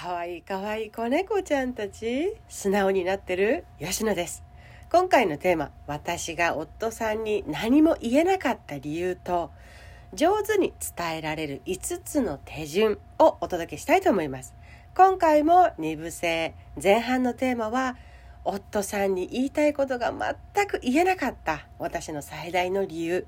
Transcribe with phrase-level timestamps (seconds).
[0.00, 4.42] かわいいかわいい子猫ちゃんたち素直になってる吉野です。
[4.90, 9.50] 今回のテーマ私が夫さんに何も言えなかった理由と
[10.14, 14.54] 上手に伝えられる5つの手順をお届けしたいと思います。
[14.96, 17.98] 今回も2部制前半のテーマは
[18.46, 20.14] 夫さんに言いたいことが
[20.54, 23.26] 全く言えなかった私の最大の理由。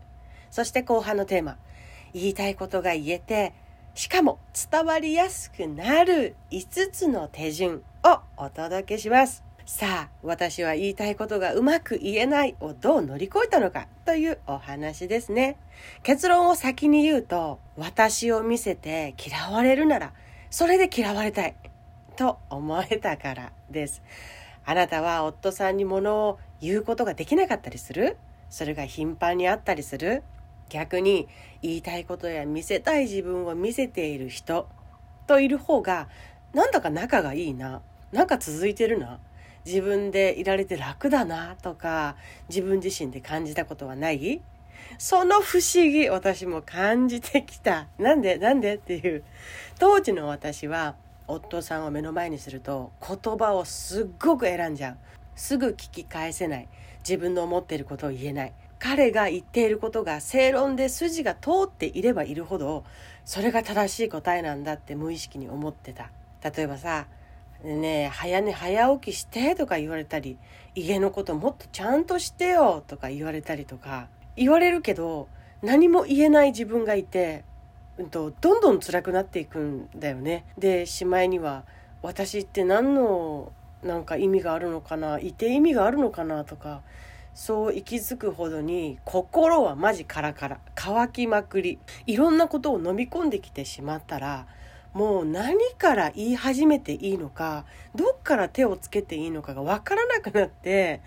[0.50, 1.59] そして後半のテーマ
[2.14, 3.52] 言いたいことが言えて
[3.95, 4.38] しかも
[4.70, 9.44] 伝わりやすくなる5つの手順をお届けします。
[9.66, 15.57] さあ私は言いたいことがうまく言えないをどう乗り越えたのかというお話ですね。
[16.02, 20.13] 結論を先に言うと私を見せて嫌われるなら
[20.50, 21.54] それで嫌われたい
[22.16, 24.02] と思えたからです。
[24.64, 28.16] あなたは夫さんに物を言うことができなかったりする？
[28.49, 30.22] それが頻繁にあったりする？
[30.68, 31.29] 逆に
[31.61, 34.69] 言いたいことや見せたい自分を見せている人
[35.27, 36.08] といる方が
[36.52, 37.80] なんだか仲がいいな。
[38.12, 39.19] なんか続いてるな。
[39.64, 41.56] 自分でいられて楽だな。
[41.62, 42.16] とか
[42.48, 44.42] 自分自身で感じたことはない。
[44.98, 47.86] その不思議私も感じてきた。
[47.98, 49.24] なんでなんでっていう。
[49.78, 50.96] 当時の私は
[51.27, 54.96] 夫さんを目の前にすると言葉をすっごく選んじゃう。
[55.34, 56.68] すぐ聞き返せない。
[56.98, 58.52] 自分の思っていることを言えない。
[58.83, 62.83] 彼が言っていることが正論で筋が通っていればいるほど
[63.24, 66.11] それが正しい答えなんだって無意識に思ってた
[66.42, 67.06] 例えばさ
[67.62, 70.36] 「ねえ早寝早起きして」とか言われたり
[70.74, 75.28] 「家のこともっとちゃんとしてよ」とか言われたりとか言われるけど
[75.62, 77.44] 何も言えない自分がいて、
[77.98, 80.44] うんと、どんどん辛くなっていくんだよね。
[80.58, 81.62] でしまいには
[82.02, 83.52] 「私って何の
[83.84, 86.83] なんか意味があるのかないて意味があるのかな」とか
[87.34, 91.78] そう息づくほどに心はマジカラカラ乾きまくり。
[92.06, 94.47] いろんなことを飲み込んできてしまったら
[94.92, 101.00] もう何から言い始めていいのかどっから手をつけていいのかが分からなくなって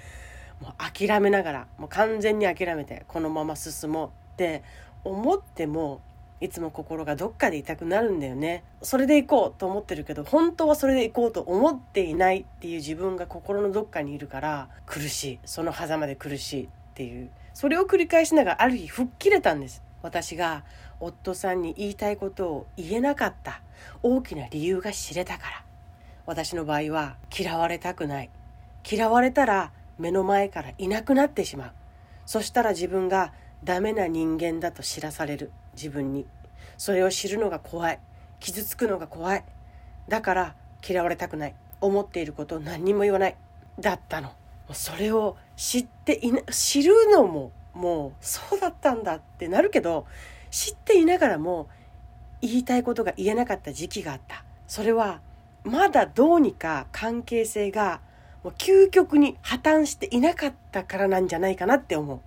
[0.60, 4.64] もう諦めながらもう完全に諦めてこのまま進もうって
[5.04, 6.02] 思っても
[6.42, 8.64] いつも心がどっかで痛くなるんだよね。
[8.82, 15.40] それで行こうと思ってるけど本当はそれで行こうと思っていないっていう自分が心のどっかにいるから苦しい。
[15.46, 17.30] その狭間で苦しいっていう。
[17.54, 19.82] それを繰り返しながらある日吹っ切れたんです。
[20.02, 20.64] 私が
[21.00, 23.62] 夫さんに言いたいことを言えなかった。
[24.04, 25.64] 大きな理由が知れたから。
[26.26, 28.30] 私の場合は嫌われたくない。
[28.90, 31.72] 嫌われたら目の前からいなくなってしまう。
[32.26, 33.32] そしたら自分が
[33.64, 35.52] ダメな人間だと知らされる。
[35.76, 36.26] 自分に。
[36.78, 38.00] それを知るのが怖い。
[38.40, 39.44] 傷つくのが怖い。
[40.08, 40.56] だから
[40.88, 41.56] 嫌われたくない。
[41.82, 43.36] 思っていることを何にも言わない。
[43.80, 44.32] だったの。
[44.74, 50.08] それを知っていな知るのももうそうだったんだってなるけど
[50.50, 51.68] 知っていながらも
[52.42, 54.44] 言いたいことが言えなかった時期があった。
[54.68, 55.22] それは
[55.64, 58.02] まだどうにか関係性が
[58.44, 62.20] もう究極に破綻していなかったからなんじゃないかなって思う。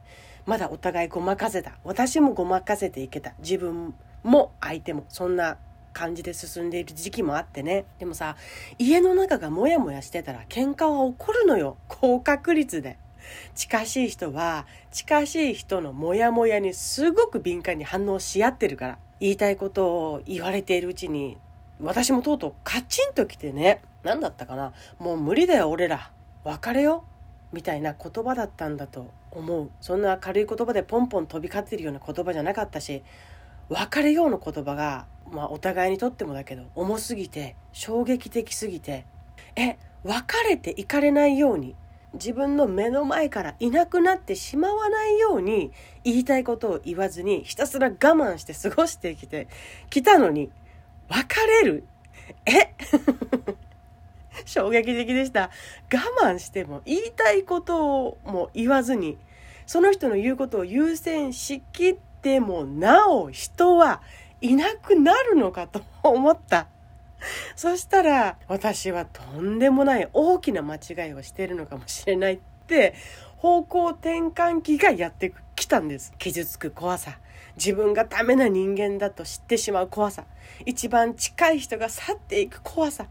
[0.48, 1.72] まだお互いごまかせた。
[1.84, 3.34] 私もごまかせていけた。
[3.41, 5.59] 自分も相手もそんな
[5.92, 7.84] 感じで進んでいる時期もあってね。
[7.98, 8.34] でもさ
[8.78, 11.76] 家の中がモヤモヤしてたら喧嘩は起こるのよ。
[11.86, 12.97] 高確率で。
[13.54, 18.98] 近しい人は近しい人のモヤモヤにすごく敏感に反応し合ってるから。
[19.20, 21.36] 言いたいことを言われているうちに
[21.78, 23.82] 私もとうとうカチンときてね。
[24.03, 24.72] 何だったかな。
[24.98, 26.10] もう無理だよ俺ら。
[26.42, 27.04] 別れよ
[27.53, 29.70] みたいな言葉だったんだと思う。
[29.81, 33.03] そんな軽い言葉でポンポン飛び交ってるような言葉じゃなかったし
[33.69, 39.04] 別れようの言葉が、まあ、お互いにとってもだけど重すぎて衝撃的すぎて
[39.56, 41.75] え別れていかれないように
[42.14, 45.72] 自分の目の前からいなくなってしまわないように
[46.04, 49.48] 言いたいことを言わずにひたすら我慢して過ごしてきて
[49.91, 50.50] きたのに
[51.09, 51.84] 別れる？
[52.47, 52.75] え？
[54.47, 55.50] 衝撃的でした。
[55.93, 59.19] 我慢しても言いたいことをも言わずに、
[59.66, 64.03] その人の言うことを優先しきってもなお人は
[64.41, 66.69] いなくなるのかと思った。
[67.56, 72.95] そしたら私はとんでもない大きな間違いをしているのかもしれないって
[73.39, 76.13] 方向転換期がやってきたんです。
[76.18, 77.18] 傷つく怖さ。
[77.57, 80.24] 自分がダメな人間だと知ってしまう怖さ。
[80.65, 83.07] 一番近い人が去っていく怖さ。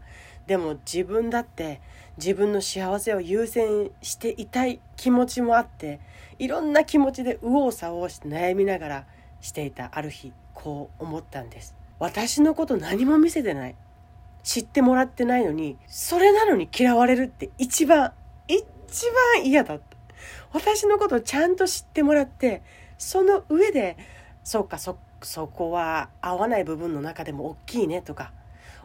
[0.48, 1.82] でも自分だって
[2.16, 6.00] 自分の幸せを優先していたい気持ちもあって
[6.38, 9.06] いろんな気持ちで右往左往して悩みながら
[9.42, 11.76] していたある日こう思ったんです。
[11.98, 13.74] 私のこと何も見せてない。
[14.42, 18.12] 知ってもらってないのにそれなのに嫌われるって一番
[18.48, 18.64] 一
[19.36, 19.84] 番嫌だった。
[20.54, 22.62] 私のことをちゃんと知ってもらって
[22.96, 23.98] その上で
[24.44, 28.32] そうかそそこは合わない部分の中でも大きいねとか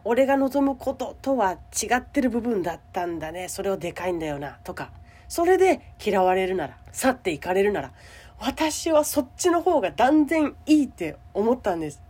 [0.04, 3.48] 俺が望むこととは違ってる部分だったんだね。
[3.48, 4.58] それをでかいんだよな。
[4.64, 4.90] とか。
[5.28, 6.76] それで嫌われるなら。
[6.92, 7.92] 去っていかれるなら。
[8.38, 12.02] 私はそっちの方が断然いいって思ったんです。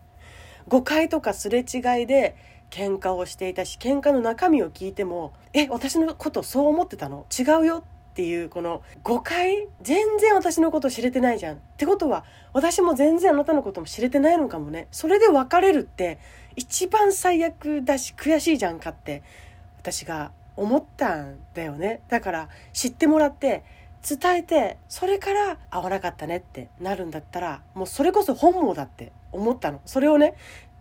[0.67, 2.37] 誤解とかすれ違いで
[2.71, 7.27] 喧嘩をしていたし喧嘩の中身を聞いても「え私のことそう思ってたの？
[7.39, 11.57] 違うよ」っていうこの誤解全然私のこと知れてないじゃん。
[11.57, 14.87] ってことは私も全然あなたのことも知れてないのかもね。
[14.93, 16.21] それで別れるって
[16.55, 19.25] 一番最悪だし悔しいじゃんかって
[19.81, 22.03] 私が思ったんだよね。
[22.09, 23.65] だから知ってもらって
[24.09, 29.81] 伝えてそれから合わなかったねってなるんだったらもうそれこそ本望だって思ったの。
[29.87, 30.37] それをね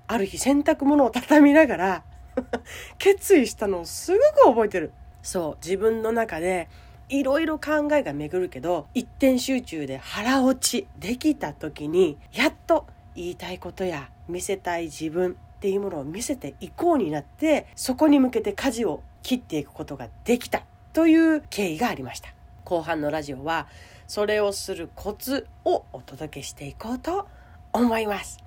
[0.06, 2.04] ある日洗濯物を畳みながら
[3.00, 4.92] 決意したのをすごく覚えてる。
[5.24, 6.68] そう自分の中で
[7.10, 12.86] いろいろ考えが巡るけど一点集中で腹落ちできた時にやっと
[13.16, 20.64] 言いたいことや見せたい自分っていうものを見せていこうになってそこに向けて舵を切っていくことができた
[20.94, 22.30] という経緯がありました。
[22.66, 23.68] 後半のラジオは
[24.08, 27.28] それをするコツをお届けしていこうと
[27.72, 28.40] 思います。